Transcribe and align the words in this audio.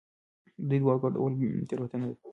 د 0.59 0.61
دې 0.69 0.77
دواړو 0.81 1.01
ګډول 1.03 1.33
تېروتنه 1.69 2.05
ده. 2.11 2.17